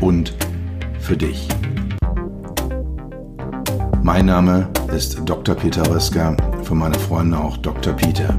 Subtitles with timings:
[0.00, 0.34] und
[1.00, 1.48] für dich.
[4.02, 5.54] Mein Name ist Dr.
[5.54, 7.92] Peter Röska, für meine Freunde auch Dr.
[7.92, 8.34] Peter.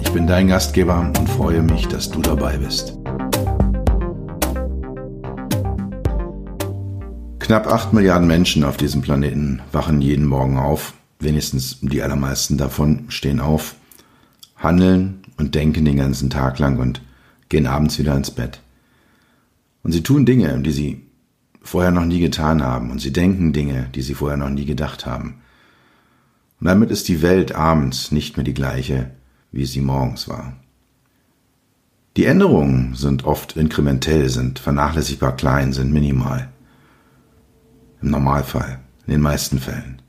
[0.00, 2.96] Ich bin dein Gastgeber und freue mich, dass du dabei bist.
[7.40, 13.04] Knapp 8 Milliarden Menschen auf diesem Planeten wachen jeden Morgen auf, wenigstens die allermeisten davon
[13.08, 13.74] stehen auf,
[14.56, 17.02] handeln und denken den ganzen Tag lang und
[17.50, 18.60] gehen abends wieder ins Bett.
[19.84, 21.06] Und sie tun Dinge, die sie
[21.62, 25.06] vorher noch nie getan haben, und sie denken Dinge, die sie vorher noch nie gedacht
[25.06, 25.42] haben.
[26.58, 29.10] Und damit ist die Welt abends nicht mehr die gleiche,
[29.52, 30.56] wie sie morgens war.
[32.16, 36.48] Die Änderungen sind oft inkrementell, sind vernachlässigbar klein, sind minimal.
[38.00, 40.00] Im Normalfall, in den meisten Fällen.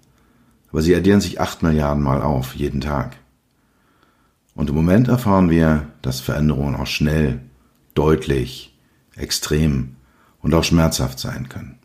[0.71, 3.17] Aber sie addieren sich acht Milliarden Mal auf, jeden Tag.
[4.53, 7.41] Und im Moment erfahren wir, dass Veränderungen auch schnell,
[7.93, 8.74] deutlich,
[9.16, 9.95] extrem
[10.41, 11.80] und auch schmerzhaft sein können.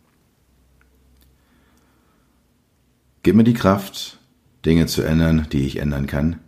[3.22, 4.19] Gib mir die Kraft,
[4.64, 6.41] Dinge zu ändern, die ich ändern kann.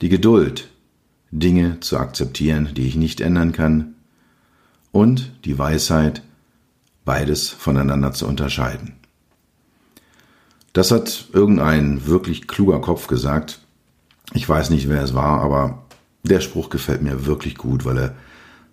[0.00, 0.70] Die Geduld,
[1.30, 3.94] Dinge zu akzeptieren, die ich nicht ändern kann.
[4.92, 6.22] Und die Weisheit,
[7.04, 8.94] beides voneinander zu unterscheiden.
[10.72, 13.60] Das hat irgendein wirklich kluger Kopf gesagt.
[14.32, 15.86] Ich weiß nicht, wer es war, aber
[16.22, 18.14] der Spruch gefällt mir wirklich gut, weil er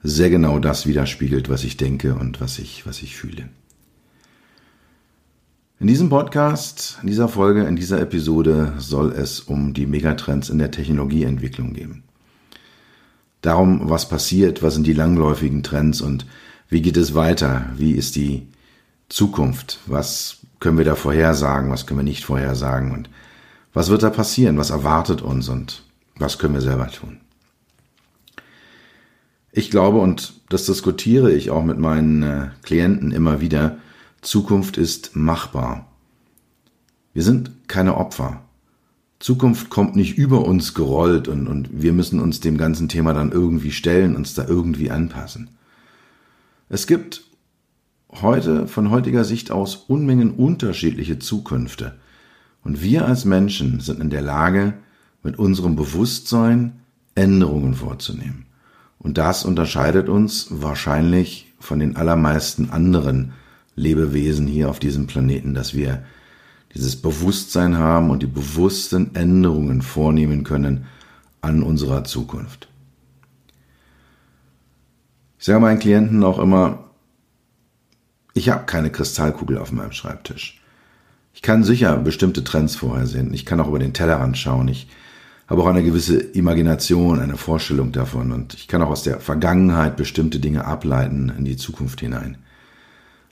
[0.03, 3.49] sehr genau das widerspiegelt, was ich denke und was ich, was ich fühle.
[5.79, 10.59] In diesem Podcast, in dieser Folge, in dieser Episode soll es um die Megatrends in
[10.59, 12.03] der Technologieentwicklung gehen.
[13.41, 16.27] Darum, was passiert, was sind die langläufigen Trends und
[16.69, 17.65] wie geht es weiter?
[17.75, 18.47] Wie ist die
[19.09, 19.79] Zukunft?
[19.87, 21.71] Was können wir da vorhersagen?
[21.71, 22.91] Was können wir nicht vorhersagen?
[22.91, 23.09] Und
[23.73, 24.57] was wird da passieren?
[24.57, 25.49] Was erwartet uns?
[25.49, 25.83] Und
[26.15, 27.19] was können wir selber tun?
[29.51, 33.77] Ich glaube, und das diskutiere ich auch mit meinen äh, Klienten immer wieder,
[34.21, 35.87] Zukunft ist machbar.
[37.13, 38.43] Wir sind keine Opfer.
[39.19, 43.31] Zukunft kommt nicht über uns gerollt und, und wir müssen uns dem ganzen Thema dann
[43.31, 45.49] irgendwie stellen, uns da irgendwie anpassen.
[46.69, 47.23] Es gibt
[48.21, 51.99] heute von heutiger Sicht aus Unmengen unterschiedliche Zukünfte.
[52.63, 54.73] Und wir als Menschen sind in der Lage,
[55.23, 56.79] mit unserem Bewusstsein
[57.13, 58.45] Änderungen vorzunehmen.
[59.01, 63.33] Und das unterscheidet uns wahrscheinlich von den allermeisten anderen
[63.75, 66.03] Lebewesen hier auf diesem Planeten, dass wir
[66.75, 70.85] dieses Bewusstsein haben und die bewussten Änderungen vornehmen können
[71.41, 72.67] an unserer Zukunft.
[75.39, 76.91] Ich sage meinen Klienten auch immer,
[78.33, 80.61] ich habe keine Kristallkugel auf meinem Schreibtisch.
[81.33, 83.33] Ich kann sicher bestimmte Trends vorhersehen.
[83.33, 84.67] Ich kann auch über den Tellerrand schauen.
[84.67, 84.87] Ich
[85.51, 88.31] habe auch eine gewisse Imagination, eine Vorstellung davon.
[88.31, 92.37] Und ich kann auch aus der Vergangenheit bestimmte Dinge ableiten in die Zukunft hinein.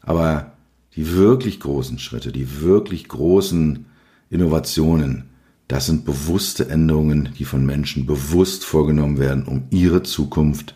[0.02, 0.52] Aber
[0.98, 3.86] die wirklich großen Schritte, die wirklich großen
[4.30, 5.30] Innovationen,
[5.70, 10.76] das sind bewusste Änderungen, die von Menschen bewusst vorgenommen werden, um ihre Zukunft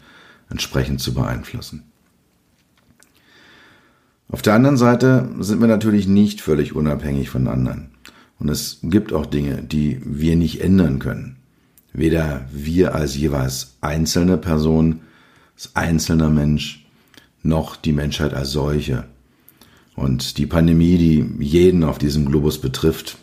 [0.49, 1.83] entsprechend zu beeinflussen.
[4.29, 7.89] Auf der anderen Seite sind wir natürlich nicht völlig unabhängig von anderen.
[8.39, 11.38] Und es gibt auch Dinge, die wir nicht ändern können.
[11.94, 15.01] Weder wir als jeweils einzelne Person,
[15.55, 16.85] als einzelner Mensch,
[17.43, 19.05] noch die Menschheit als solche.
[19.95, 23.17] Und die Pandemie, die jeden auf diesem Globus betrifft,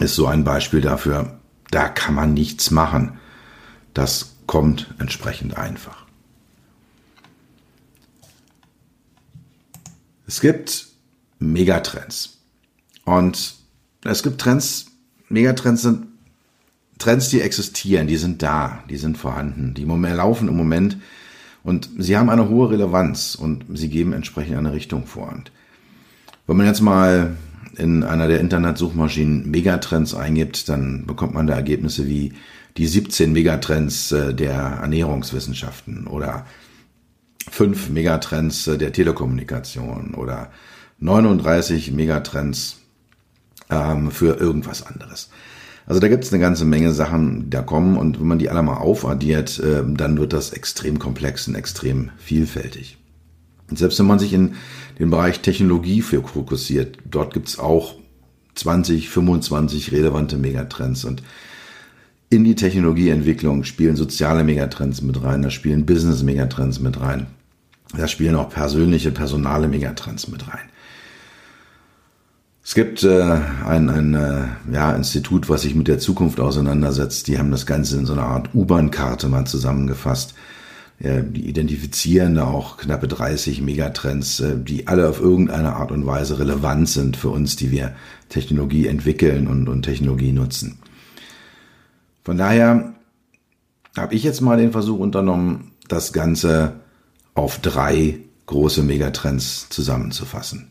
[0.00, 1.38] ist so ein Beispiel dafür,
[1.70, 3.18] da kann man nichts machen.
[3.94, 6.06] Das kommt entsprechend einfach.
[10.26, 10.88] Es gibt
[11.38, 12.38] Megatrends.
[13.04, 13.54] Und
[14.06, 14.86] es gibt Trends,
[15.28, 16.06] Megatrends sind
[16.98, 20.96] Trends, die existieren, die sind da, die sind vorhanden, die laufen im Moment
[21.62, 25.30] und sie haben eine hohe Relevanz und sie geben entsprechend eine Richtung vor.
[25.30, 25.52] Und
[26.46, 27.36] wenn man jetzt mal
[27.76, 32.32] in einer der Internetsuchmaschinen Megatrends eingibt, dann bekommt man da Ergebnisse wie
[32.76, 36.46] die 17 Megatrends äh, der Ernährungswissenschaften oder
[37.50, 40.50] fünf Megatrends äh, der Telekommunikation oder
[40.98, 42.78] 39 Megatrends
[43.70, 45.30] ähm, für irgendwas anderes.
[45.86, 48.50] Also da gibt es eine ganze Menge Sachen, die da kommen und wenn man die
[48.50, 52.98] alle mal aufaddiert, äh, dann wird das extrem komplex und extrem vielfältig.
[53.70, 54.54] Und selbst wenn man sich in
[54.98, 57.94] den Bereich Technologie fokussiert, dort gibt es auch
[58.54, 61.22] 20, 25 relevante Megatrends und
[62.30, 67.28] in die Technologieentwicklung spielen soziale Megatrends mit rein, da spielen Business-Megatrends mit rein,
[67.96, 70.68] da spielen auch persönliche, personale Megatrends mit rein.
[72.76, 77.26] Es gibt äh, ein, ein äh, ja, Institut, was sich mit der Zukunft auseinandersetzt.
[77.26, 80.34] Die haben das Ganze in so einer Art U-Bahn-Karte mal zusammengefasst.
[81.00, 86.04] Ja, die identifizieren da auch knappe 30 Megatrends, äh, die alle auf irgendeine Art und
[86.04, 87.96] Weise relevant sind für uns, die wir
[88.28, 90.76] Technologie entwickeln und, und Technologie nutzen.
[92.24, 92.92] Von daher
[93.96, 96.74] habe ich jetzt mal den Versuch unternommen, das Ganze
[97.32, 100.68] auf drei große Megatrends zusammenzufassen.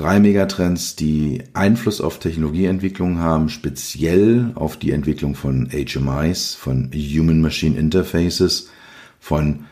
[0.00, 7.78] Drei Megatrends, die Einfluss auf Technologieentwicklung haben, speziell auf die Entwicklung von HMIs, von Human-Machine
[7.78, 8.70] Interfaces,
[9.18, 9.66] von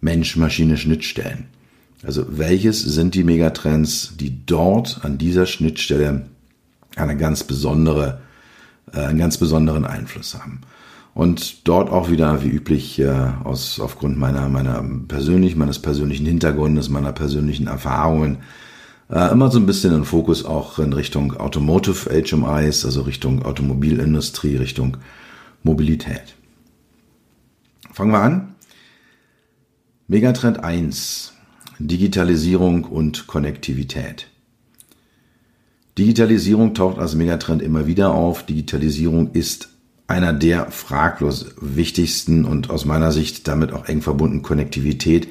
[0.00, 1.48] Mensch-Maschine-Schnittstellen.
[2.02, 6.24] Also welches sind die Megatrends, die dort an dieser Schnittstelle
[6.96, 8.22] eine ganz besondere
[8.94, 10.62] äh, einen ganz besonderen Einfluss haben.
[11.12, 13.12] Und dort auch wieder, wie üblich, äh,
[13.44, 18.38] aus, aufgrund meiner, meiner persönlich, meines persönlichen Hintergrundes, meiner persönlichen Erfahrungen,
[19.10, 24.56] äh, immer so ein bisschen den Fokus auch in Richtung Automotive HMIs, also Richtung Automobilindustrie,
[24.56, 24.98] Richtung
[25.62, 26.34] Mobilität.
[27.92, 28.54] Fangen wir an.
[30.06, 31.34] Megatrend 1.
[31.78, 34.28] Digitalisierung und Konnektivität.
[35.98, 38.46] Digitalisierung taucht als Megatrend immer wieder auf.
[38.46, 39.70] Digitalisierung ist
[40.06, 45.28] einer der fraglos wichtigsten und aus meiner Sicht damit auch eng verbunden Konnektivität.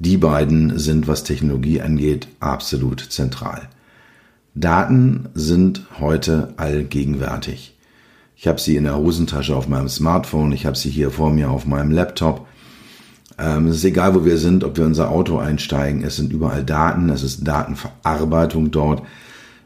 [0.00, 3.68] Die beiden sind, was Technologie angeht, absolut zentral.
[4.54, 7.76] Daten sind heute allgegenwärtig.
[8.36, 11.50] Ich habe sie in der Hosentasche auf meinem Smartphone, ich habe sie hier vor mir
[11.50, 12.46] auf meinem Laptop.
[13.38, 16.64] Ähm, es ist egal, wo wir sind, ob wir unser Auto einsteigen, es sind überall
[16.64, 19.02] Daten, es ist Datenverarbeitung dort.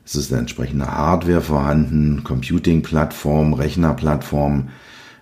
[0.05, 4.71] Es ist eine entsprechende Hardware vorhanden, Computing-Plattform, Rechnerplattform.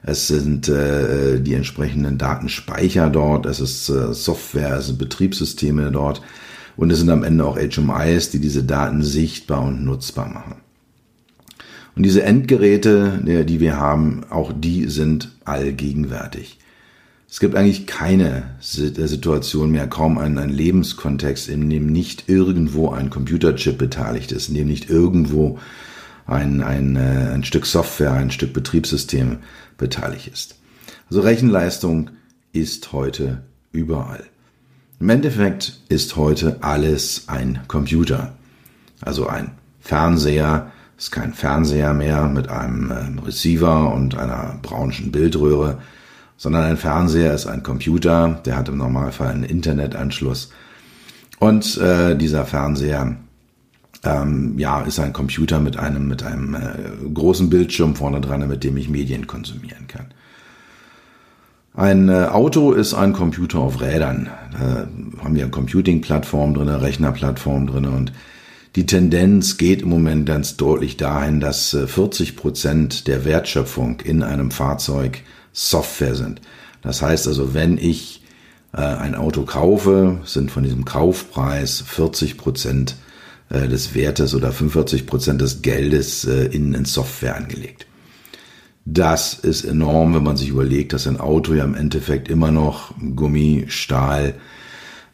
[0.02, 6.23] Es sind äh, die entsprechenden Datenspeicher dort, es ist äh, Software, es sind Betriebssysteme dort
[6.76, 10.56] und es sind am Ende auch HMIs, die diese Daten sichtbar und nutzbar machen.
[11.97, 16.58] Und diese Endgeräte, die wir haben, auch die sind allgegenwärtig.
[17.29, 23.11] Es gibt eigentlich keine Situation mehr, kaum einen, einen Lebenskontext, in dem nicht irgendwo ein
[23.11, 25.58] Computerchip beteiligt ist, in dem nicht irgendwo
[26.26, 29.38] ein, ein, äh, ein Stück Software, ein Stück Betriebssystem
[29.76, 30.56] beteiligt ist.
[31.08, 32.11] Also Rechenleistung
[32.52, 34.25] ist heute überall.
[34.99, 38.34] Im Endeffekt ist heute alles ein Computer.
[39.00, 45.78] Also ein Fernseher ist kein Fernseher mehr mit einem äh, Receiver und einer braunschen Bildröhre
[46.40, 50.50] sondern ein Fernseher ist ein Computer, der hat im Normalfall einen Internetanschluss.
[51.38, 53.16] Und äh, dieser Fernseher
[54.05, 58.64] ähm, ja, ist ein Computer mit einem, mit einem äh, großen Bildschirm vorne dran, mit
[58.64, 60.06] dem ich Medien konsumieren kann.
[61.75, 64.29] Ein äh, Auto ist ein Computer auf Rädern.
[64.52, 64.88] Da
[65.23, 68.12] haben wir eine Computing-Plattform drin, eine Rechnerplattform drin und
[68.76, 74.23] die Tendenz geht im Moment ganz deutlich dahin, dass 40 äh, Prozent der Wertschöpfung in
[74.23, 76.41] einem Fahrzeug Software sind.
[76.81, 78.23] Das heißt also, wenn ich
[78.73, 82.97] äh, ein Auto kaufe, sind von diesem Kaufpreis 40 Prozent
[83.50, 87.87] äh, des Wertes oder 45 Prozent des Geldes äh, in, in Software angelegt.
[88.85, 92.95] Das ist enorm, wenn man sich überlegt, dass ein Auto ja im Endeffekt immer noch
[93.14, 94.35] Gummi, Stahl,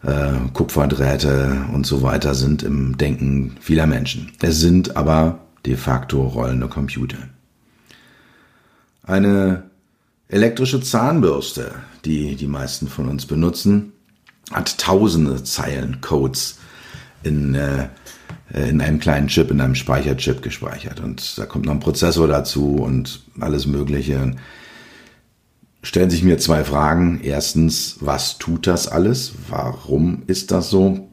[0.03, 4.33] äh, Kupferdrähte und so weiter sind im Denken vieler Menschen.
[4.41, 7.19] Es sind aber de facto rollende Computer.
[9.03, 9.65] Eine
[10.29, 11.75] elektrische Zahnbürste,
[12.05, 13.93] die die meisten von uns benutzen,
[14.53, 16.59] hat tausende Zeilen Codes
[17.23, 17.89] in, äh,
[18.57, 21.01] in einem kleinen Chip, in einem Speicherchip gespeichert.
[21.01, 24.33] Und da kommt noch ein Prozessor dazu und alles Mögliche.
[25.83, 27.21] Stellen sich mir zwei Fragen.
[27.23, 29.33] Erstens, was tut das alles?
[29.49, 31.09] Warum ist das so?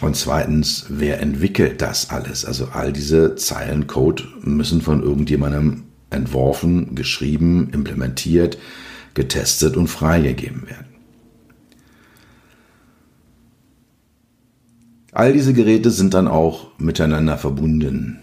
[0.00, 2.44] Und zweitens, wer entwickelt das alles?
[2.44, 8.58] Also all diese Zeilen Code müssen von irgendjemandem entworfen, geschrieben, implementiert,
[9.14, 10.95] getestet und freigegeben werden.
[15.16, 18.18] All diese Geräte sind dann auch miteinander verbunden.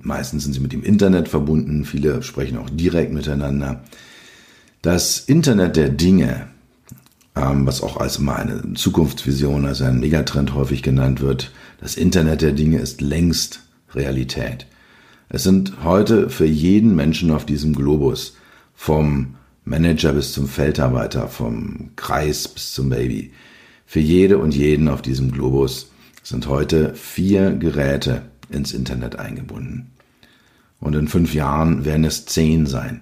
[0.00, 3.82] Meistens sind sie mit dem Internet verbunden, viele sprechen auch direkt miteinander.
[4.82, 6.46] Das Internet der Dinge,
[7.34, 12.42] ähm, was auch als immer eine Zukunftsvision, also ein Megatrend häufig genannt wird, das Internet
[12.42, 14.68] der Dinge ist längst Realität.
[15.28, 18.36] Es sind heute für jeden Menschen auf diesem Globus,
[18.76, 23.32] vom Manager bis zum Feldarbeiter, vom Kreis bis zum Baby,
[23.90, 25.90] Für jede und jeden auf diesem Globus
[26.22, 29.90] sind heute vier Geräte ins Internet eingebunden.
[30.78, 33.00] Und in fünf Jahren werden es zehn sein.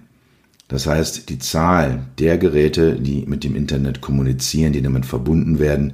[0.66, 5.92] Das heißt, die Zahl der Geräte, die mit dem Internet kommunizieren, die damit verbunden werden,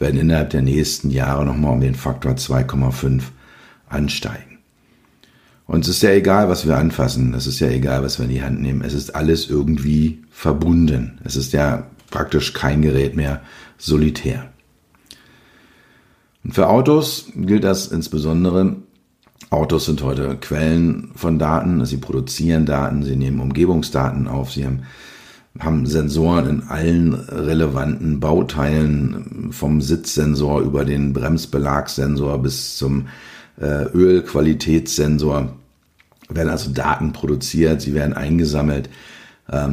[0.00, 3.22] werden innerhalb der nächsten Jahre nochmal um den Faktor 2,5
[3.88, 4.58] ansteigen.
[5.68, 8.32] Und es ist ja egal, was wir anfassen, es ist ja egal, was wir in
[8.32, 11.20] die Hand nehmen, es ist alles irgendwie verbunden.
[11.22, 13.40] Es ist ja praktisch kein Gerät mehr
[13.82, 14.52] solitär.
[16.44, 18.76] Und für Autos gilt das insbesondere.
[19.50, 24.84] Autos sind heute Quellen von Daten, sie produzieren Daten, sie nehmen Umgebungsdaten auf, sie haben,
[25.58, 33.08] haben Sensoren in allen relevanten Bauteilen, vom Sitzsensor über den Bremsbelagssensor bis zum
[33.60, 35.52] äh, Ölqualitätssensor
[36.30, 38.88] werden also Daten produziert, sie werden eingesammelt,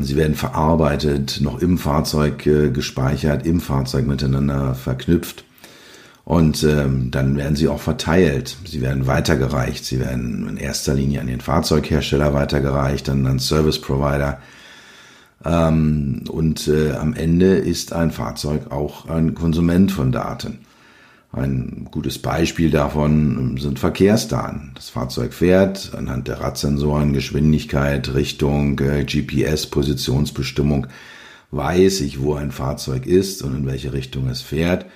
[0.01, 5.45] sie werden verarbeitet, noch im Fahrzeug äh, gespeichert, im Fahrzeug miteinander verknüpft.
[6.25, 8.57] Und ähm, dann werden sie auch verteilt.
[8.65, 9.83] Sie werden weitergereicht.
[9.83, 14.39] Sie werden in erster Linie an den Fahrzeughersteller weitergereicht, dann an Service Provider.
[15.43, 20.59] Ähm, und äh, am Ende ist ein Fahrzeug auch ein Konsument von Daten.
[21.31, 24.71] Ein gutes Beispiel davon sind Verkehrsdaten.
[24.73, 30.87] Das Fahrzeug fährt anhand der Radsensoren, Geschwindigkeit, Richtung, äh, GPS, Positionsbestimmung,
[31.51, 34.87] weiß ich, wo ein Fahrzeug ist und in welche Richtung es fährt.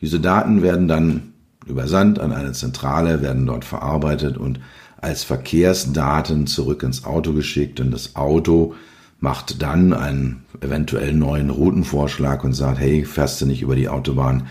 [0.00, 1.34] Diese Daten werden dann
[1.66, 4.60] übersandt an eine Zentrale, werden dort verarbeitet und
[4.96, 8.74] als Verkehrsdaten zurück ins Auto geschickt und das Auto
[9.20, 14.46] macht dann einen eventuell neuen Routenvorschlag und sagt, hey, fährst du nicht über die Autobahn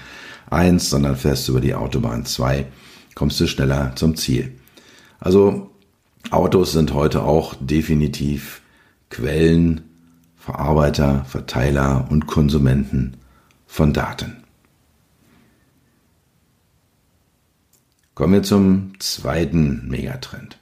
[0.49, 2.65] 1, sondern fährst über die Autobahn 2,
[3.15, 4.57] kommst du schneller zum Ziel.
[5.19, 5.71] Also
[6.31, 8.61] Autos sind heute auch definitiv
[9.09, 9.81] Quellen,
[10.35, 13.17] Verarbeiter, Verteiler und Konsumenten
[13.67, 14.43] von Daten.
[18.15, 20.59] Kommen wir zum zweiten Megatrend.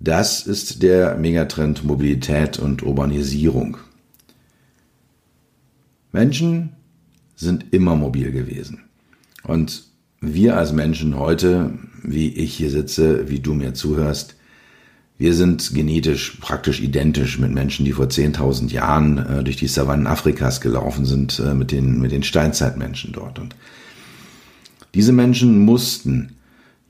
[0.00, 3.76] Das ist der Megatrend Mobilität und Urbanisierung.
[6.12, 6.76] Menschen
[7.36, 8.84] sind immer mobil gewesen.
[9.42, 9.84] Und
[10.20, 14.36] wir als Menschen heute, wie ich hier sitze, wie du mir zuhörst,
[15.16, 20.08] wir sind genetisch praktisch identisch mit Menschen, die vor 10.000 Jahren äh, durch die Savannen
[20.08, 23.38] Afrikas gelaufen sind, äh, mit, den, mit den Steinzeitmenschen dort.
[23.38, 23.54] Und
[24.94, 26.32] diese Menschen mussten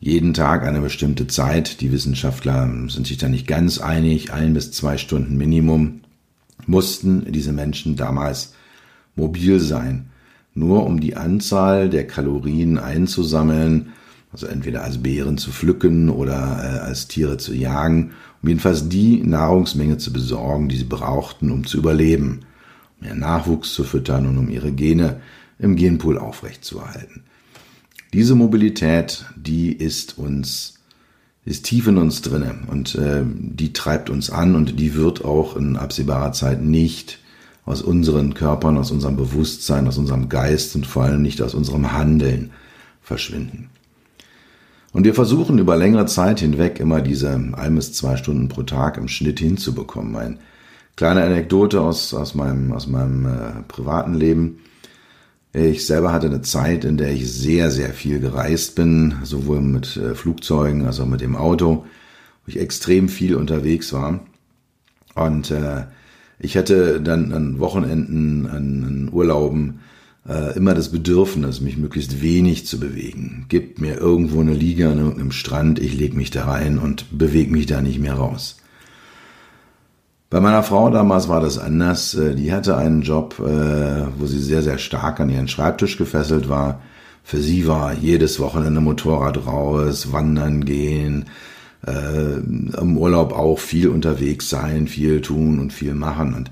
[0.01, 4.73] jeden Tag eine bestimmte Zeit, die Wissenschaftler sind sich da nicht ganz einig, ein bis
[4.73, 6.01] zwei Stunden Minimum,
[6.67, 8.55] mussten diese Menschen damals
[9.17, 10.11] mobil sein
[10.55, 13.93] nur um die Anzahl der Kalorien einzusammeln,
[14.33, 19.23] also entweder als Beeren zu pflücken oder äh, als Tiere zu jagen, um jedenfalls die
[19.23, 22.41] Nahrungsmenge zu besorgen, die sie brauchten, um zu überleben,
[23.01, 25.21] um ihren Nachwuchs zu füttern und um ihre Gene
[25.59, 27.23] im Genpool aufrechtzuerhalten.
[28.13, 30.81] Diese Mobilität, die ist uns,
[31.45, 35.57] ist tief in uns drinne und äh, die treibt uns an und die wird auch
[35.57, 37.19] in absehbarer Zeit nicht
[37.65, 41.93] aus unseren Körpern, aus unserem Bewusstsein, aus unserem Geist und vor allem nicht aus unserem
[41.93, 42.51] Handeln
[43.03, 43.71] verschwinden.
[44.93, 48.97] Und wir versuchen über längere Zeit hinweg immer diese ein bis zwei Stunden pro Tag
[48.97, 50.15] im Schnitt hinzubekommen.
[50.15, 50.39] Eine
[50.95, 54.61] kleine Anekdote aus, aus meinem, aus meinem äh, privaten Leben.
[55.53, 59.97] Ich selber hatte eine Zeit, in der ich sehr, sehr viel gereist bin, sowohl mit
[59.97, 61.87] äh, Flugzeugen als auch mit dem Auto,
[62.45, 64.21] wo ich extrem viel unterwegs war.
[65.17, 65.85] Und äh,
[66.45, 69.81] ich hatte dann an Wochenenden, an, an Urlauben
[70.29, 73.47] äh, immer das Bedürfnis, mich möglichst wenig zu bewegen.
[73.49, 77.51] Gib mir irgendwo eine Liege an irgendeinem Strand, ich leg mich da rein und bewege
[77.51, 78.59] mich da nicht mehr raus.
[80.31, 82.15] Bei meiner Frau damals war das anders.
[82.15, 86.49] Äh, die hatte einen Job, äh, wo sie sehr, sehr stark an ihren Schreibtisch gefesselt
[86.49, 86.81] war.
[87.23, 91.27] Für sie war jedes Wochenende Motorrad raus, wandern gehen,
[91.87, 92.39] äh,
[92.81, 96.35] im Urlaub auch viel unterwegs sein, viel tun und viel machen.
[96.35, 96.51] Und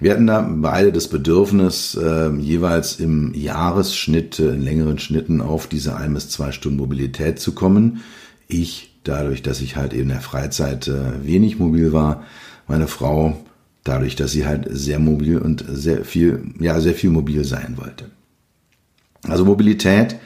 [0.00, 5.66] wir hatten da beide das Bedürfnis, äh, jeweils im Jahresschnitt, äh, in längeren Schnitten auf
[5.66, 8.02] diese ein bis zwei Stunden Mobilität zu kommen.
[8.48, 12.24] Ich, dadurch, dass ich halt in der Freizeit äh, wenig mobil war,
[12.66, 13.36] meine Frau,
[13.84, 18.06] dadurch, dass sie halt sehr mobil und sehr viel, ja, sehr viel mobil sein wollte.
[19.28, 20.16] Also Mobilität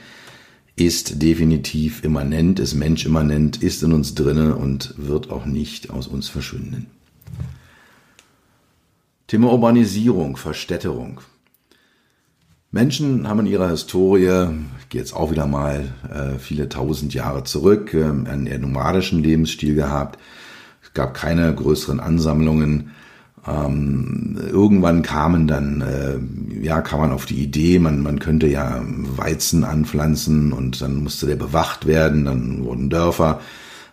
[0.76, 6.28] ist definitiv immanent, ist menschimmanent, ist in uns drinne und wird auch nicht aus uns
[6.28, 6.87] verschwinden.
[9.26, 11.21] Thema Urbanisierung, Verstädterung.
[12.71, 17.42] Menschen haben in ihrer Historie, ich gehe jetzt auch wieder mal äh, viele tausend Jahre
[17.42, 20.18] zurück, äh, einen eher nomadischen Lebensstil gehabt.
[20.83, 22.90] Es gab keine größeren Ansammlungen
[23.47, 28.83] Ähm, irgendwann kamen dann, äh, ja, kam man auf die Idee, man, man könnte ja
[28.85, 33.41] Weizen anpflanzen und dann musste der bewacht werden, dann wurden Dörfer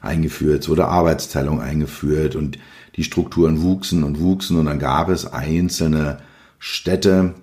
[0.01, 2.57] eingeführt, es wurde Arbeitsteilung eingeführt und
[2.95, 6.17] die Strukturen wuchsen und wuchsen und dann gab es einzelne
[6.57, 7.35] Städte,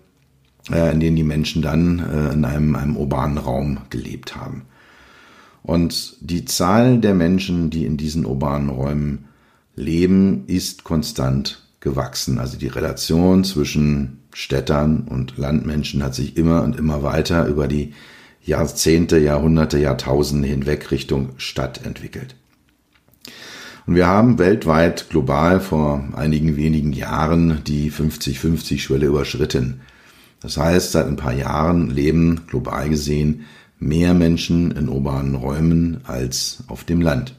[0.71, 4.63] äh, in denen die Menschen dann äh, in einem, einem urbanen Raum gelebt haben.
[5.63, 9.27] Und die Zahl der Menschen, die in diesen urbanen Räumen
[9.77, 12.39] leben, ist konstant gewachsen.
[12.39, 17.95] Also die Relation zwischen Städtern und Landmenschen hat sich immer und immer weiter über die
[18.43, 22.37] Jahrzehnte, Jahrhunderte, Jahrtausende hinweg Richtung Stadt entwickelt.
[23.87, 29.81] Und wir haben weltweit global vor einigen wenigen Jahren die 50-50-Schwelle überschritten.
[30.41, 33.47] Das heißt, seit ein paar Jahren leben global gesehen
[33.79, 37.35] mehr Menschen in urbanen Räumen als auf dem Land.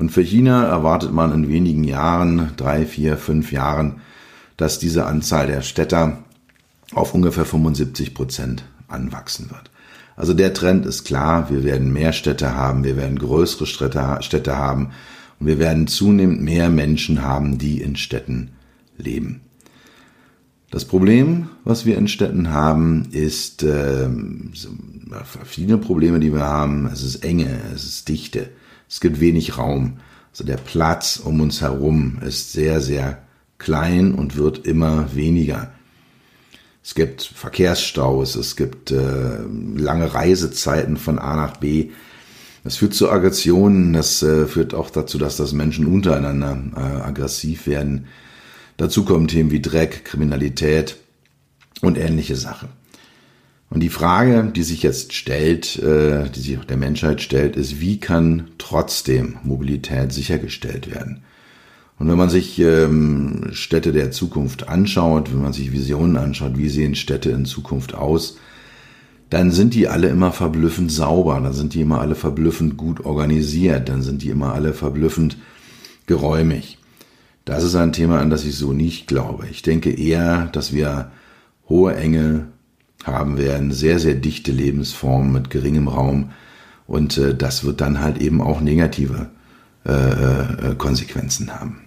[0.00, 4.00] Und für China erwartet man in wenigen Jahren, drei, vier, fünf Jahren,
[4.56, 6.24] dass diese Anzahl der Städter
[6.94, 9.70] auf ungefähr 75 Prozent anwachsen wird.
[10.16, 14.90] Also der Trend ist klar, wir werden mehr Städte haben, wir werden größere Städte, haben
[15.38, 18.52] und wir werden zunehmend mehr Menschen haben, die in Städten
[18.96, 19.42] leben.
[20.70, 24.08] Das Problem, was wir in Städten haben, ist äh,
[25.24, 26.86] verschiedene Probleme, die wir haben.
[26.86, 28.48] Es ist Enge, es ist Dichte.
[28.90, 29.98] Es gibt wenig Raum.
[30.32, 33.22] Also der Platz um uns herum ist sehr, sehr
[33.58, 35.72] klein und wird immer weniger.
[36.82, 39.38] Es gibt Verkehrsstaus, es gibt äh,
[39.76, 41.90] lange Reisezeiten von A nach B.
[42.64, 47.66] Das führt zu Aggressionen, das äh, führt auch dazu, dass das Menschen untereinander äh, aggressiv
[47.66, 48.06] werden.
[48.76, 50.96] Dazu kommen Themen wie Dreck, Kriminalität
[51.80, 52.79] und ähnliche Sachen.
[53.70, 57.80] Und die Frage, die sich jetzt stellt, äh, die sich auch der Menschheit stellt, ist,
[57.80, 61.22] wie kann trotzdem Mobilität sichergestellt werden?
[61.98, 66.68] Und wenn man sich ähm, Städte der Zukunft anschaut, wenn man sich Visionen anschaut, wie
[66.68, 68.38] sehen Städte in Zukunft aus,
[69.28, 73.88] dann sind die alle immer verblüffend sauber, dann sind die immer alle verblüffend gut organisiert,
[73.88, 75.36] dann sind die immer alle verblüffend
[76.06, 76.78] geräumig.
[77.44, 79.46] Das ist ein Thema, an das ich so nicht glaube.
[79.50, 81.12] Ich denke eher, dass wir
[81.68, 82.48] hohe Enge,
[83.04, 86.30] haben werden, sehr, sehr dichte Lebensformen mit geringem Raum.
[86.86, 89.30] Und äh, das wird dann halt eben auch negative
[89.86, 91.82] äh, äh, Konsequenzen haben.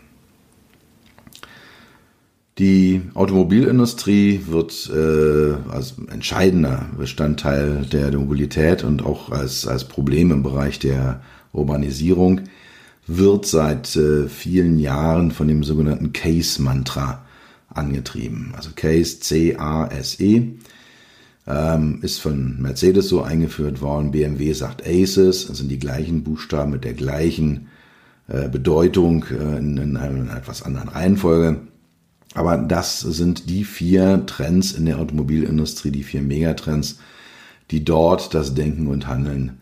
[2.59, 10.43] Die Automobilindustrie wird äh, als entscheidender Bestandteil der Mobilität und auch als, als Problem im
[10.43, 11.21] Bereich der
[11.51, 12.41] Urbanisierung
[13.07, 17.25] wird seit äh, vielen Jahren von dem sogenannten Case-Mantra
[17.69, 18.53] angetrieben.
[18.55, 20.53] Also Case, C-A-S-E
[21.47, 24.11] ähm, ist von Mercedes so eingeführt worden.
[24.11, 27.67] BMW sagt Aces, das sind die gleichen Buchstaben mit der gleichen
[28.27, 31.61] äh, Bedeutung äh, in, in einer etwas anderen Reihenfolge.
[32.35, 36.99] Aber das sind die vier Trends in der Automobilindustrie, die vier Megatrends,
[37.69, 39.59] die dort das Denken und Handeln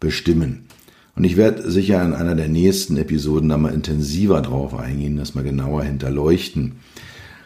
[0.00, 0.66] bestimmen.
[1.14, 5.34] Und ich werde sicher in einer der nächsten Episoden da mal intensiver drauf eingehen, das
[5.34, 6.76] mal genauer hinterleuchten.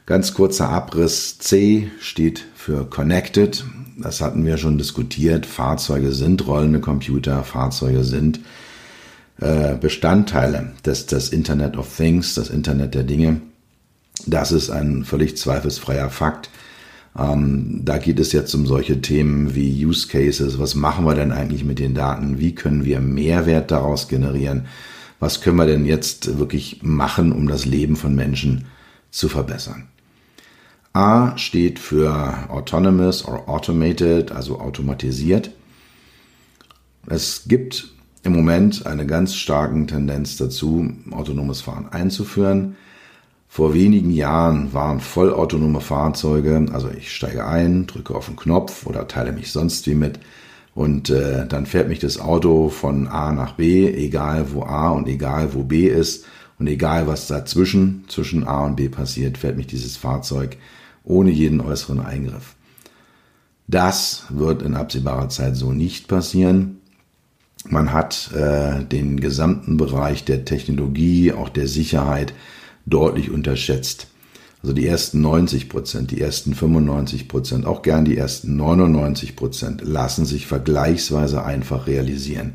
[0.06, 1.38] Ganz kurzer Abriss.
[1.38, 3.64] C steht für Connected.
[3.96, 5.46] Das hatten wir schon diskutiert.
[5.46, 7.44] Fahrzeuge sind rollende Computer.
[7.44, 8.40] Fahrzeuge sind
[9.40, 13.40] äh, Bestandteile des, des Internet of Things, das Internet der Dinge.
[14.26, 16.50] Das ist ein völlig zweifelsfreier Fakt.
[17.18, 20.58] Ähm, da geht es jetzt um solche Themen wie Use Cases.
[20.58, 22.38] Was machen wir denn eigentlich mit den Daten?
[22.38, 24.66] Wie können wir Mehrwert daraus generieren?
[25.18, 28.66] Was können wir denn jetzt wirklich machen, um das Leben von Menschen
[29.10, 29.88] zu verbessern?
[30.92, 35.52] A steht für Autonomous or Automated, also automatisiert.
[37.06, 37.92] Es gibt
[38.22, 42.76] im Moment eine ganz starke Tendenz dazu, autonomes Fahren einzuführen.
[43.48, 49.08] Vor wenigen Jahren waren vollautonome Fahrzeuge, also ich steige ein, drücke auf den Knopf oder
[49.08, 50.20] teile mich sonst wie mit
[50.74, 55.08] und äh, dann fährt mich das Auto von A nach B, egal wo A und
[55.08, 56.26] egal wo B ist
[56.60, 60.58] und egal was dazwischen, zwischen A und B passiert, fährt mich dieses Fahrzeug
[61.04, 62.54] ohne jeden äußeren Eingriff.
[63.66, 66.80] Das wird in absehbarer Zeit so nicht passieren.
[67.66, 72.34] Man hat äh, den gesamten Bereich der Technologie, auch der Sicherheit
[72.84, 74.08] deutlich unterschätzt.
[74.62, 79.80] Also die ersten 90 Prozent, die ersten 95 Prozent, auch gern die ersten 99 Prozent
[79.82, 82.54] lassen sich vergleichsweise einfach realisieren.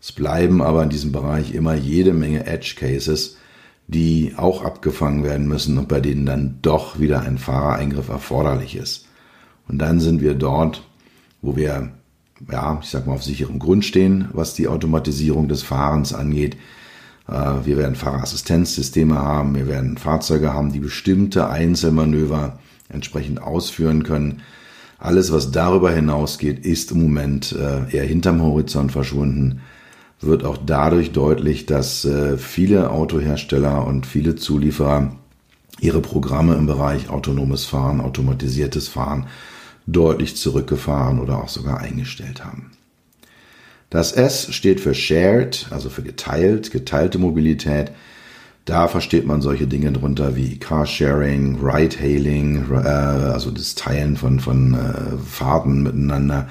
[0.00, 3.36] Es bleiben aber in diesem Bereich immer jede Menge Edge Cases,
[3.86, 9.06] die auch abgefangen werden müssen und bei denen dann doch wieder ein Fahrereingriff erforderlich ist.
[9.68, 10.82] Und dann sind wir dort,
[11.42, 11.90] wo wir,
[12.50, 16.56] ja, ich sag mal, auf sicherem Grund stehen, was die Automatisierung des Fahrens angeht.
[17.28, 22.58] Äh, wir werden Fahrerassistenzsysteme haben, wir werden Fahrzeuge haben, die bestimmte Einzelmanöver
[22.88, 24.42] entsprechend ausführen können.
[24.98, 29.60] Alles, was darüber hinausgeht, ist im Moment äh, eher hinterm Horizont verschwunden.
[30.20, 35.16] Wird auch dadurch deutlich, dass äh, viele Autohersteller und viele Zulieferer
[35.80, 39.26] ihre Programme im Bereich autonomes Fahren, automatisiertes Fahren
[39.86, 42.70] deutlich zurückgefahren oder auch sogar eingestellt haben.
[43.88, 47.90] Das S steht für Shared, also für geteilt, geteilte Mobilität.
[48.64, 54.74] Da versteht man solche Dinge drunter wie Carsharing, Ride-Hailing, äh, also das Teilen von, von
[54.74, 56.48] äh, Fahrten miteinander.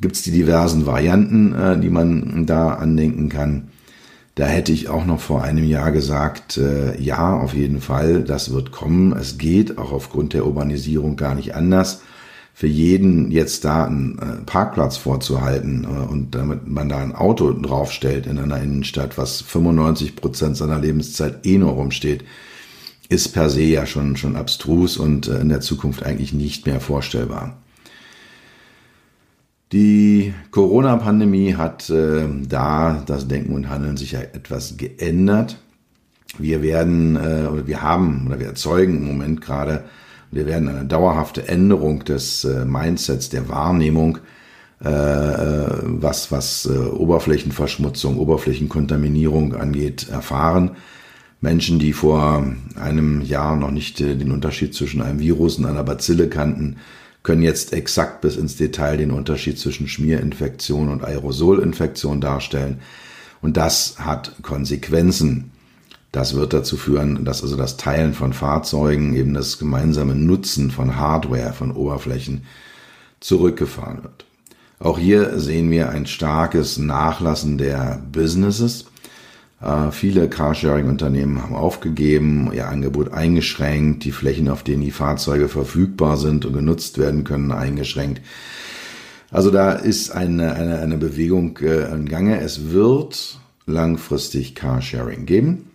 [0.00, 3.68] Gibt es die diversen Varianten, äh, die man da andenken kann.
[4.34, 8.52] Da hätte ich auch noch vor einem Jahr gesagt, äh, ja, auf jeden Fall, das
[8.52, 9.12] wird kommen.
[9.12, 12.02] Es geht auch aufgrund der Urbanisierung gar nicht anders
[12.56, 17.52] für jeden jetzt da einen äh, Parkplatz vorzuhalten äh, und damit man da ein Auto
[17.52, 22.24] draufstellt in einer Innenstadt, was 95 Prozent seiner Lebenszeit eh nur rumsteht,
[23.10, 26.80] ist per se ja schon, schon abstrus und äh, in der Zukunft eigentlich nicht mehr
[26.80, 27.58] vorstellbar.
[29.76, 35.58] Die Corona-Pandemie hat äh, da das Denken und Handeln sicher etwas geändert.
[36.38, 39.84] Wir werden äh, oder wir haben oder wir erzeugen im Moment gerade
[40.30, 44.16] wir werden eine dauerhafte Änderung des äh, Mindsets, der Wahrnehmung,
[44.82, 50.70] äh, äh, was, was Oberflächenverschmutzung, Oberflächenkontaminierung angeht, erfahren.
[51.42, 52.46] Menschen, die vor
[52.80, 56.76] einem Jahr noch nicht den Unterschied zwischen einem Virus und einer Bazille kannten,
[57.26, 62.78] können jetzt exakt bis ins Detail den Unterschied zwischen Schmierinfektion und Aerosolinfektion darstellen.
[63.42, 65.50] Und das hat Konsequenzen.
[66.12, 70.94] Das wird dazu führen, dass also das Teilen von Fahrzeugen, eben das gemeinsame Nutzen von
[70.94, 72.44] Hardware, von Oberflächen
[73.18, 74.24] zurückgefahren wird.
[74.78, 78.84] Auch hier sehen wir ein starkes Nachlassen der Businesses.
[79.60, 86.16] Äh, viele Carsharing-Unternehmen haben aufgegeben, ihr Angebot eingeschränkt, die Flächen, auf denen die Fahrzeuge verfügbar
[86.16, 88.20] sind und genutzt werden können, eingeschränkt.
[89.30, 92.40] Also da ist eine, eine, eine Bewegung äh, im Gange.
[92.40, 95.70] Es wird langfristig Carsharing geben.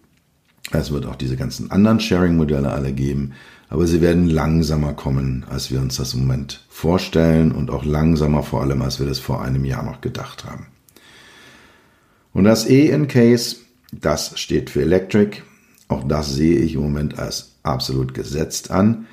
[0.72, 3.34] Es wird auch diese ganzen anderen Sharing-Modelle alle geben,
[3.70, 8.44] aber sie werden langsamer kommen, als wir uns das im Moment vorstellen und auch langsamer
[8.44, 10.68] vor allem, als wir das vor einem Jahr noch gedacht haben.
[12.34, 13.58] Und das E in Case,
[13.92, 15.42] das steht für Electric.
[15.88, 19.08] Auch das sehe ich im Moment als absolut gesetzt an.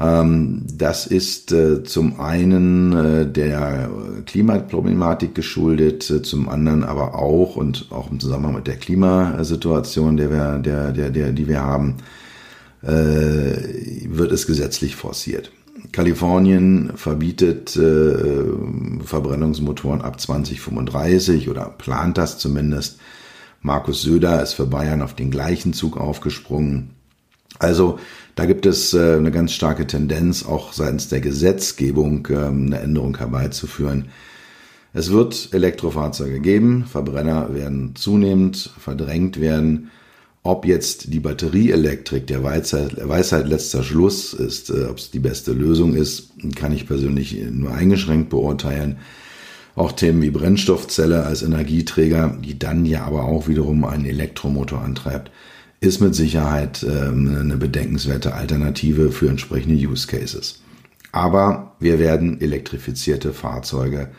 [0.00, 3.90] Ähm, das ist äh, zum einen äh, der
[4.26, 10.30] Klimaproblematik geschuldet, äh, zum anderen aber auch und auch im Zusammenhang mit der Klimasituation, der
[10.30, 11.96] wir, der, der, der, die wir haben,
[12.86, 15.50] wird es gesetzlich forciert.
[15.90, 22.98] Kalifornien verbietet Verbrennungsmotoren ab 2035 oder plant das zumindest.
[23.64, 26.90] Markus Söder ist für Bayern auf den gleichen Zug aufgesprungen.
[27.58, 27.98] Also
[28.34, 33.16] da gibt es äh, eine ganz starke Tendenz, auch seitens der Gesetzgebung ähm, eine Änderung
[33.16, 34.10] herbeizuführen.
[34.92, 39.90] Es wird Elektrofahrzeuge geben, Verbrenner werden zunehmend verdrängt werden.
[40.42, 45.54] Ob jetzt die Batterieelektrik der Weisheit, Weisheit letzter Schluss ist, äh, ob es die beste
[45.54, 48.98] Lösung ist, kann ich persönlich nur eingeschränkt beurteilen.
[49.76, 55.30] Auch Themen wie Brennstoffzelle als Energieträger, die dann ja aber auch wiederum einen Elektromotor antreibt,
[55.80, 60.62] ist mit Sicherheit ähm, eine bedenkenswerte Alternative für entsprechende Use Cases.
[61.12, 64.10] Aber wir werden elektrifizierte Fahrzeuge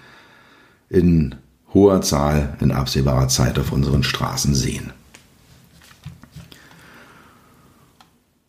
[0.89, 1.35] in
[1.73, 4.91] hoher Zahl in absehbarer Zeit auf unseren Straßen sehen.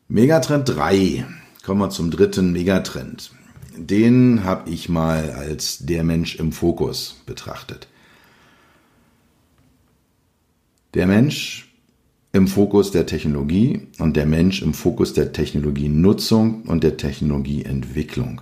[0.08, 1.24] Megatrend 3.
[1.64, 3.32] Kommen wir zum dritten Megatrend.
[3.76, 7.88] Den habe ich mal als der Mensch im Fokus betrachtet.
[10.94, 11.74] Der Mensch
[12.32, 18.40] im Fokus der Technologie und der Mensch im Fokus der Technologienutzung und der Technologieentwicklung.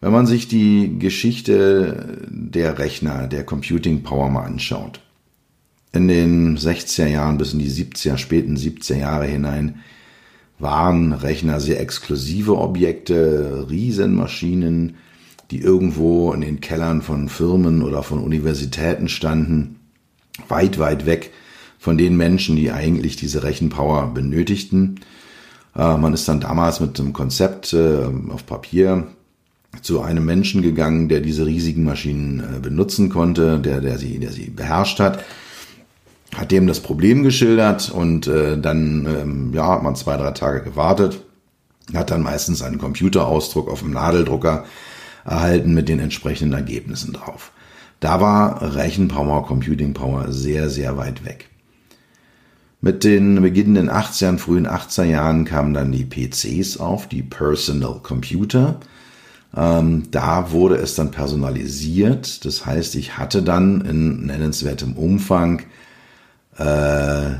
[0.00, 5.00] Wenn man sich die Geschichte der Rechner, der Computing Power mal anschaut,
[5.92, 9.80] in den 60er Jahren bis in die 70er, späten 70er Jahre hinein,
[10.58, 14.96] waren Rechner sehr exklusive Objekte, Riesenmaschinen,
[15.50, 19.80] die irgendwo in den Kellern von Firmen oder von Universitäten standen,
[20.48, 21.30] weit, weit weg
[21.78, 25.00] von den Menschen, die eigentlich diese Rechenpower benötigten.
[25.76, 29.06] Äh, man ist dann damals mit dem Konzept äh, auf Papier
[29.82, 34.32] zu einem Menschen gegangen, der diese riesigen Maschinen äh, benutzen konnte, der, der, sie, der
[34.32, 35.24] sie beherrscht hat,
[36.38, 40.62] hat dem das Problem geschildert und äh, dann ähm, ja, hat man zwei, drei Tage
[40.62, 41.22] gewartet,
[41.94, 44.64] hat dann meistens einen Computerausdruck auf dem Nadeldrucker
[45.24, 47.52] erhalten mit den entsprechenden Ergebnissen drauf.
[48.00, 51.48] Da war Rechenpower, Computing Power sehr, sehr weit weg.
[52.80, 58.78] Mit den beginnenden 80ern, frühen 80er Jahren kamen dann die PCs auf, die Personal Computer.
[59.56, 62.44] Ähm, da wurde es dann personalisiert.
[62.44, 65.62] Das heißt, ich hatte dann in nennenswertem Umfang
[66.56, 67.32] äh,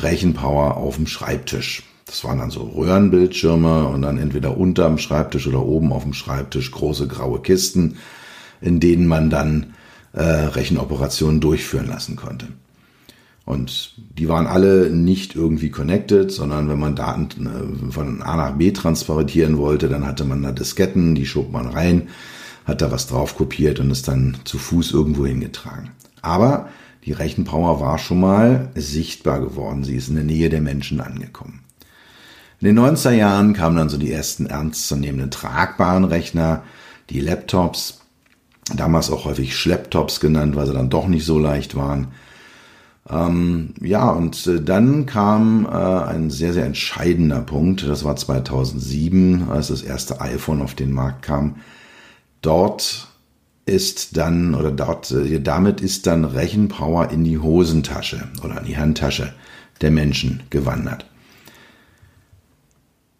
[0.00, 1.82] Rechenpower auf dem Schreibtisch.
[2.06, 6.70] Das waren dann so Röhrenbildschirme und dann entweder unterm Schreibtisch oder oben auf dem Schreibtisch
[6.70, 7.96] große graue Kisten,
[8.60, 9.74] in denen man dann
[10.12, 12.48] äh, Rechenoperationen durchführen lassen konnte.
[13.44, 18.52] Und die waren alle nicht irgendwie connected, sondern wenn man Daten äh, von A nach
[18.56, 22.08] B transportieren wollte, dann hatte man da Disketten, die schob man rein,
[22.66, 25.90] hat da was drauf kopiert und ist dann zu Fuß irgendwo hingetragen.
[26.20, 26.68] Aber
[27.08, 29.82] die Rechenpower war schon mal sichtbar geworden.
[29.82, 31.60] Sie ist in der Nähe der Menschen angekommen.
[32.60, 36.64] In den 90er Jahren kamen dann so die ersten ernstzunehmenden tragbaren Rechner,
[37.08, 38.02] die Laptops,
[38.76, 42.08] damals auch häufig Schlepptops genannt, weil sie dann doch nicht so leicht waren.
[43.08, 47.88] Ähm, ja, und äh, dann kam äh, ein sehr, sehr entscheidender Punkt.
[47.88, 51.56] Das war 2007, als das erste iPhone auf den Markt kam.
[52.42, 53.07] Dort
[53.68, 58.76] ist dann, oder dort, äh, damit ist dann Rechenpower in die Hosentasche oder in die
[58.76, 59.32] Handtasche
[59.80, 61.06] der Menschen gewandert.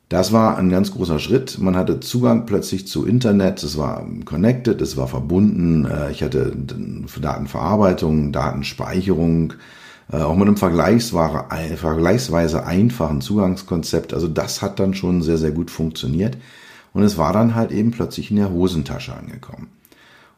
[0.09, 1.59] Das war ein ganz großer Schritt.
[1.59, 3.63] Man hatte Zugang plötzlich zu Internet.
[3.63, 5.85] Es war connected, es war verbunden.
[5.85, 6.57] Äh, ich hatte
[7.21, 9.53] Datenverarbeitung, Datenspeicherung,
[10.11, 14.15] äh, auch mit einem vergleichsweise einfachen Zugangskonzept.
[14.15, 16.39] Also das hat dann schon sehr, sehr gut funktioniert.
[16.95, 19.69] Und es war dann halt eben plötzlich in der Hosentasche angekommen.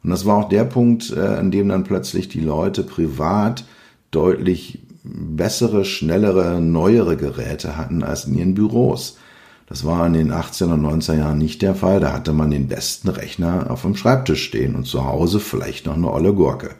[0.02, 3.64] Und das war auch der Punkt, äh, an dem dann plötzlich die Leute privat
[4.10, 9.18] deutlich bessere, schnellere, neuere Geräte hatten als in ihren Büros.
[9.66, 12.00] Das war in den 18er und 90er Jahren nicht der Fall.
[12.00, 15.96] Da hatte man den besten Rechner auf dem Schreibtisch stehen und zu Hause vielleicht noch
[15.96, 16.70] eine olle Gurke.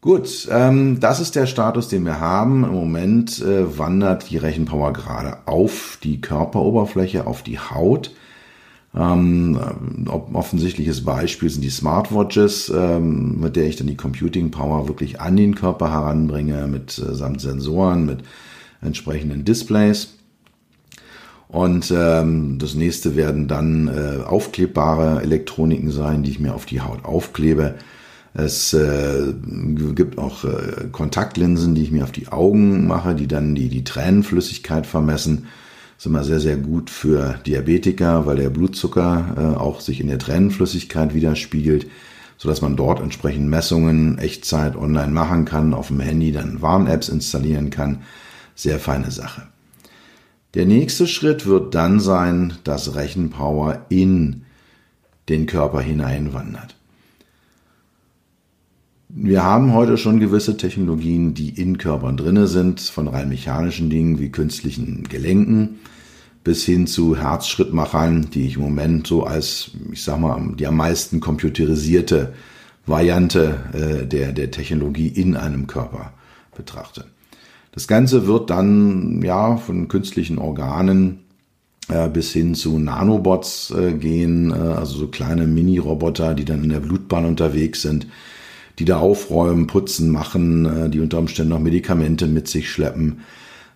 [0.00, 2.64] Gut, ähm, das ist der Status, den wir haben.
[2.64, 8.14] Im Moment äh, wandert die Rechenpower gerade auf die Körperoberfläche, auf die Haut.
[8.96, 9.58] Ähm,
[10.32, 15.36] offensichtliches Beispiel sind die Smartwatches, ähm, mit der ich dann die Computing Power wirklich an
[15.36, 18.20] den Körper heranbringe, mit äh, samt Sensoren, mit
[18.80, 20.14] entsprechenden Displays.
[21.48, 26.80] Und ähm, das nächste werden dann äh, aufklebbare Elektroniken sein, die ich mir auf die
[26.80, 27.74] Haut aufklebe.
[28.32, 29.32] Es äh,
[29.94, 33.84] gibt auch äh, Kontaktlinsen, die ich mir auf die Augen mache, die dann die, die
[33.84, 35.46] Tränenflüssigkeit vermessen.
[35.96, 40.18] Ist immer sehr, sehr gut für Diabetiker, weil der Blutzucker äh, auch sich in der
[40.18, 41.86] Tränenflüssigkeit widerspiegelt,
[42.36, 47.70] sodass man dort entsprechend Messungen Echtzeit online machen kann, auf dem Handy dann Warn-Apps installieren
[47.70, 48.02] kann.
[48.54, 49.42] Sehr feine Sache.
[50.54, 54.42] Der nächste Schritt wird dann sein, dass Rechenpower in
[55.28, 56.76] den Körper hineinwandert.
[59.16, 64.18] Wir haben heute schon gewisse Technologien, die in Körpern drinne sind, von rein mechanischen Dingen
[64.18, 65.78] wie künstlichen Gelenken
[66.42, 70.76] bis hin zu Herzschrittmachern, die ich im Moment so als, ich sag mal, die am
[70.76, 72.32] meisten computerisierte
[72.86, 76.12] Variante äh, der, der Technologie in einem Körper
[76.56, 77.04] betrachte.
[77.70, 81.20] Das Ganze wird dann ja von künstlichen Organen
[81.88, 86.70] äh, bis hin zu Nanobots äh, gehen, äh, also so kleine Mini-Roboter, die dann in
[86.70, 88.08] der Blutbahn unterwegs sind,
[88.78, 93.20] die da aufräumen, putzen, machen, äh, die unter Umständen noch Medikamente mit sich schleppen,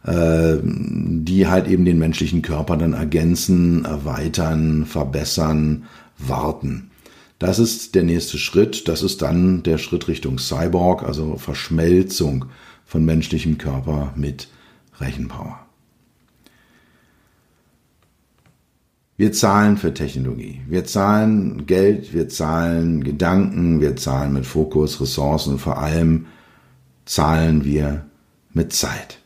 [0.05, 5.85] äh, die halt eben den menschlichen Körper dann ergänzen, erweitern, verbessern,
[6.17, 6.91] warten.
[7.39, 8.89] Das ist der nächste Schritt.
[8.89, 12.47] Das ist dann der Schritt Richtung Cyborg, also Verschmelzung
[12.85, 14.49] von menschlichem Körper mit
[15.01, 15.68] Rechenpower.
[19.19, 20.61] Wir zahlen für Technologie.
[20.69, 26.27] Wir zahlen Geld, wir zahlen Gedanken, wir zahlen mit Fokus, Ressourcen und vor allem
[27.05, 28.07] zahlen wir
[28.53, 29.19] mit Zeit.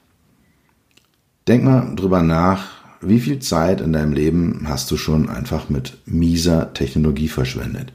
[1.47, 2.69] Denk mal drüber nach,
[3.03, 7.93] wie viel Zeit in deinem Leben hast du schon einfach mit mieser Technologie verschwendet?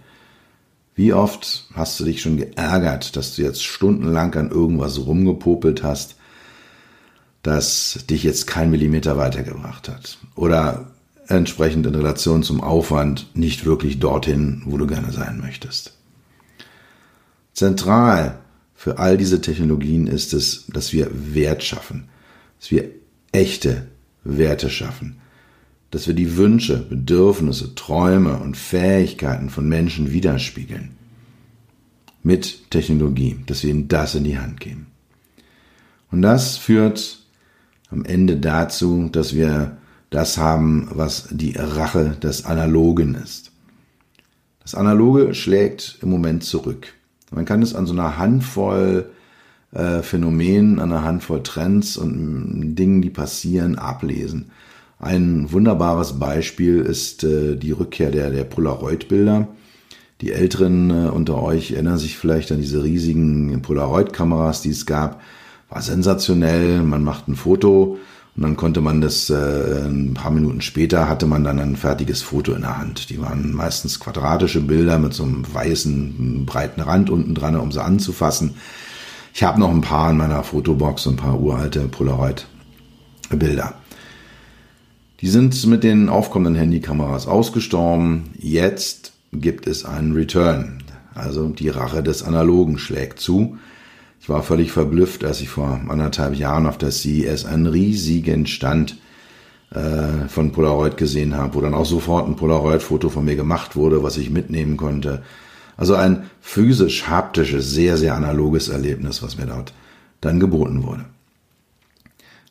[0.94, 6.16] Wie oft hast du dich schon geärgert, dass du jetzt stundenlang an irgendwas rumgepopelt hast,
[7.42, 10.20] das dich jetzt kein Millimeter weitergebracht hat?
[10.36, 10.92] Oder
[11.28, 15.94] entsprechend in Relation zum Aufwand nicht wirklich dorthin, wo du gerne sein möchtest.
[17.54, 18.40] Zentral
[18.76, 22.10] für all diese Technologien ist es, dass wir Wert schaffen,
[22.60, 22.90] dass wir
[23.32, 23.88] echte
[24.24, 25.18] Werte schaffen,
[25.92, 30.92] dass wir die Wünsche, Bedürfnisse, Träume und Fähigkeiten von Menschen widerspiegeln.
[32.24, 34.88] Mit Technologie, dass wir ihnen das in die Hand geben.
[36.12, 37.20] Und das führt
[37.90, 39.78] am Ende dazu, dass wir
[40.10, 43.52] das haben, was die Rache des Analogen ist.
[44.62, 46.94] Das Analoge schlägt im Moment zurück.
[47.32, 49.10] Man kann es an so einer Handvoll
[49.72, 54.52] äh, Phänomenen, an einer Handvoll Trends und Dingen, die passieren, ablesen.
[55.00, 59.48] Ein wunderbares Beispiel ist äh, die Rückkehr der, der Polaroid-Bilder.
[60.22, 65.22] Die Älteren äh, unter euch erinnern sich vielleicht an diese riesigen Polaroid-Kameras, die es gab.
[65.70, 66.82] War sensationell.
[66.82, 68.00] Man macht ein Foto
[68.38, 72.22] und dann konnte man das, äh, ein paar Minuten später hatte man dann ein fertiges
[72.22, 73.10] Foto in der Hand.
[73.10, 77.84] Die waren meistens quadratische Bilder mit so einem weißen, breiten Rand unten dran, um sie
[77.84, 78.54] anzufassen.
[79.34, 83.74] Ich habe noch ein paar in meiner Fotobox, ein paar uralte Polaroid-Bilder.
[85.22, 88.30] Die sind mit den aufkommenden Handykameras ausgestorben.
[88.38, 90.84] Jetzt gibt es einen Return.
[91.16, 93.58] Also die Rache des Analogen schlägt zu.
[94.28, 98.98] Ich war völlig verblüfft, als ich vor anderthalb Jahren auf der CES einen riesigen Stand
[99.70, 104.04] äh, von Polaroid gesehen habe, wo dann auch sofort ein Polaroid-Foto von mir gemacht wurde,
[104.04, 105.24] was ich mitnehmen konnte.
[105.78, 109.72] Also ein physisch, haptisches, sehr, sehr analoges Erlebnis, was mir dort
[110.20, 111.06] dann geboten wurde.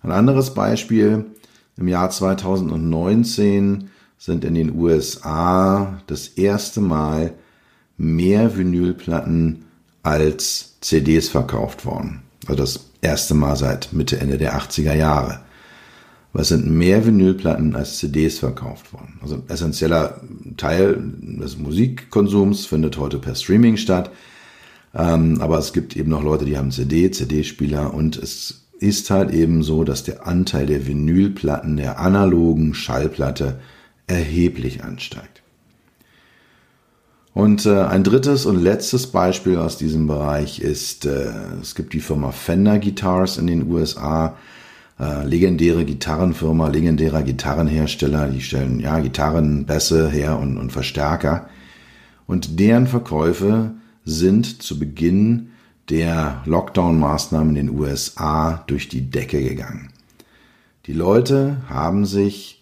[0.03, 1.27] Ein anderes Beispiel,
[1.77, 7.35] im Jahr 2019 sind in den USA das erste Mal
[7.99, 9.66] mehr Vinylplatten
[10.07, 12.23] als CDs verkauft worden.
[12.47, 15.41] Also das erste Mal seit Mitte, Ende der 80er Jahre.
[16.33, 19.19] Was sind mehr Vinylplatten als CDs verkauft worden?
[19.21, 20.21] Also ein essentieller
[20.57, 21.03] Teil
[21.41, 24.13] des Musikkonsums findet heute per Streaming statt.
[24.95, 29.33] Ähm, aber es gibt eben noch Leute, die haben CD, CD-Spieler und es ist halt
[29.33, 33.59] eben so, dass der Anteil der Vinylplatten der analogen Schallplatte
[34.07, 35.43] erheblich ansteigt.
[37.37, 42.01] Und äh, ein drittes und letztes Beispiel aus diesem Bereich ist, äh, es gibt die
[42.01, 44.39] Firma Fender Guitars in den USA,
[44.99, 51.51] äh, legendäre Gitarrenfirma, legendärer Gitarrenhersteller, die stellen ja Gitarren, Bässe her und, und Verstärker.
[52.27, 53.73] Und deren Verkäufe
[54.03, 55.51] sind zu Beginn
[55.91, 59.91] der Lockdown-Maßnahmen in den USA durch die Decke gegangen.
[60.87, 62.56] Die Leute haben sich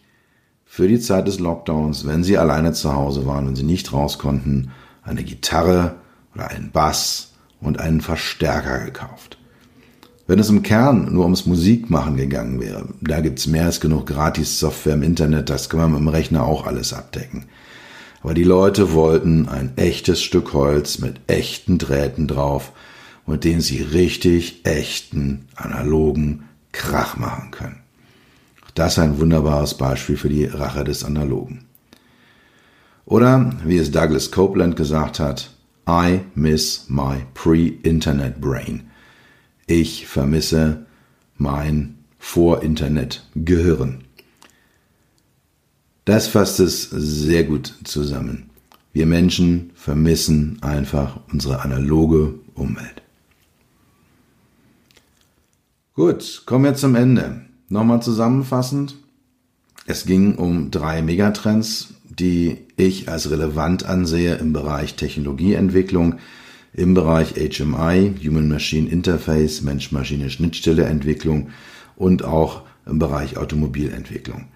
[0.74, 4.18] für die Zeit des Lockdowns, wenn sie alleine zu Hause waren, wenn sie nicht raus
[4.18, 4.72] konnten,
[5.04, 5.94] eine Gitarre
[6.34, 9.38] oder einen Bass und einen Verstärker gekauft.
[10.26, 14.94] Wenn es im Kern nur ums Musikmachen gegangen wäre, da gibt's mehr als genug Gratis-Software
[14.94, 17.44] im Internet, das kann man mit dem Rechner auch alles abdecken.
[18.24, 22.72] Aber die Leute wollten ein echtes Stück Holz mit echten Drähten drauf,
[23.28, 27.83] mit denen sie richtig echten, analogen Krach machen können.
[28.74, 31.66] Das ist ein wunderbares Beispiel für die Rache des Analogen.
[33.06, 35.50] Oder, wie es Douglas Copeland gesagt hat,
[35.88, 38.90] I miss my pre-Internet brain.
[39.66, 40.86] Ich vermisse
[41.36, 44.04] mein Vor-Internet-Gehirn.
[46.04, 48.50] Das fasst es sehr gut zusammen.
[48.92, 53.02] Wir Menschen vermissen einfach unsere analoge Umwelt.
[55.94, 57.42] Gut, kommen wir zum Ende.
[57.68, 58.96] Nochmal zusammenfassend.
[59.86, 66.16] Es ging um drei Megatrends, die ich als relevant ansehe im Bereich Technologieentwicklung,
[66.72, 71.50] im Bereich HMI, Human Machine Interface, Mensch-Maschine-Schnittstelle-Entwicklung
[71.96, 74.46] und auch im Bereich Automobilentwicklung.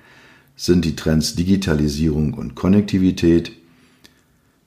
[0.55, 3.53] Das sind die Trends Digitalisierung und Konnektivität.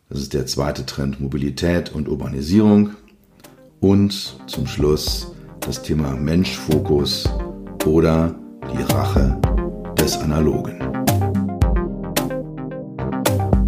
[0.10, 2.92] Das ist der zweite Trend Mobilität und Urbanisierung.
[3.80, 7.30] Und zum Schluss das Thema Menschfokus
[7.86, 8.34] oder
[8.74, 9.40] die Rache
[10.00, 10.80] des Analogen.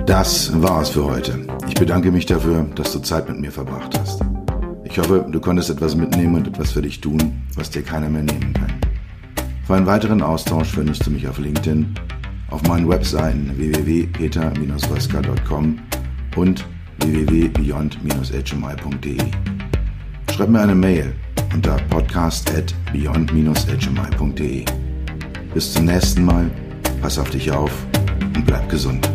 [0.05, 1.47] Das war's für heute.
[1.67, 4.21] Ich bedanke mich dafür, dass du Zeit mit mir verbracht hast.
[4.83, 8.23] Ich hoffe, du konntest etwas mitnehmen und etwas für dich tun, was dir keiner mehr
[8.23, 8.73] nehmen kann.
[9.65, 11.95] Für einen weiteren Austausch findest du mich auf LinkedIn,
[12.51, 15.79] auf meinen Webseiten www.peter-waska.com
[16.35, 16.65] und
[16.99, 19.17] www.beyond-hmi.de.
[20.31, 21.13] Schreib mir eine Mail
[21.53, 24.65] unter podcast at beyond-hmi.de.
[25.53, 26.49] Bis zum nächsten Mal,
[27.01, 27.71] pass auf dich auf
[28.35, 29.12] und bleib gesund.